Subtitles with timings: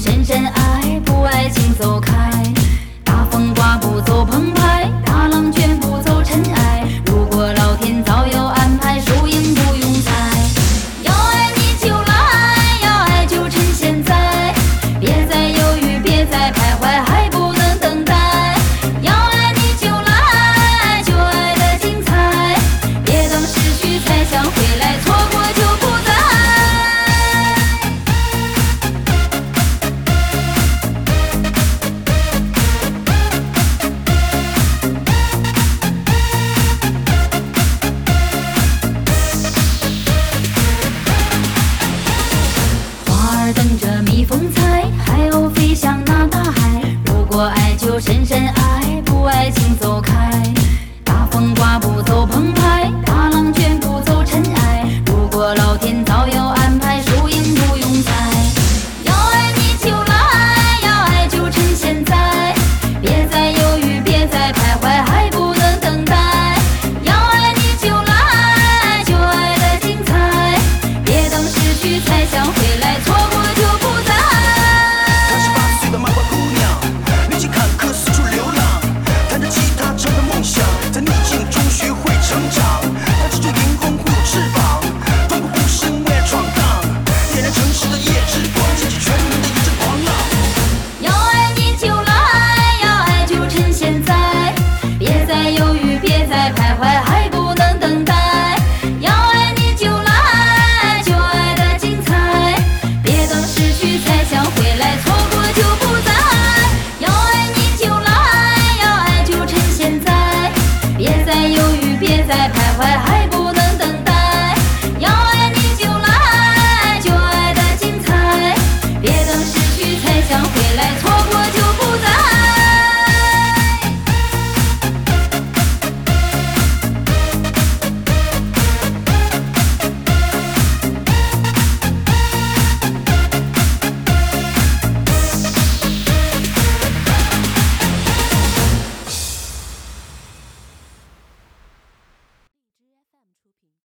[0.00, 0.59] 深深爱